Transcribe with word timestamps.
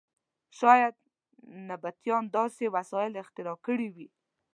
شاید 0.59 0.95
نبطیانو 1.69 2.33
داسې 2.37 2.63
وسایل 2.75 3.13
اختراع 3.23 3.57
کړي 3.65 3.87
وي. 3.95 4.07